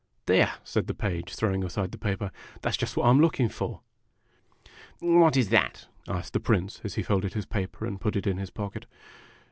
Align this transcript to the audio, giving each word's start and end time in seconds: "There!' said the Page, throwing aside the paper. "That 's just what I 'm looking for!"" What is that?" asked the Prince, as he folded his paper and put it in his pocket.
"There!' 0.25 0.55
said 0.63 0.87
the 0.87 0.95
Page, 0.95 1.35
throwing 1.35 1.63
aside 1.63 1.91
the 1.91 1.97
paper. 1.99 2.31
"That 2.63 2.71
's 2.73 2.77
just 2.77 2.97
what 2.97 3.03
I 3.05 3.11
'm 3.11 3.21
looking 3.21 3.49
for!"" 3.49 3.81
What 4.99 5.37
is 5.37 5.49
that?" 5.49 5.87
asked 6.07 6.33
the 6.33 6.39
Prince, 6.39 6.81
as 6.83 6.95
he 6.95 7.03
folded 7.03 7.33
his 7.35 7.45
paper 7.45 7.85
and 7.85 8.01
put 8.01 8.15
it 8.15 8.25
in 8.25 8.37
his 8.37 8.49
pocket. 8.49 8.87